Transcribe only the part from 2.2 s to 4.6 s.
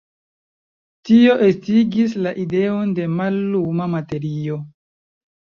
la ideon de malluma materio.